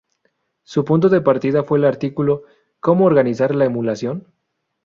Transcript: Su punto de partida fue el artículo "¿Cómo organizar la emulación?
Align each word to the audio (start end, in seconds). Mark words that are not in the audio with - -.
Su 0.63 0.83
punto 0.83 1.09
de 1.09 1.21
partida 1.21 1.63
fue 1.63 1.77
el 1.77 1.85
artículo 1.85 2.41
"¿Cómo 2.79 3.05
organizar 3.05 3.53
la 3.53 3.65
emulación? 3.65 4.33